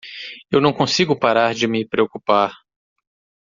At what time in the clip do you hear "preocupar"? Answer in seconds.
1.87-2.55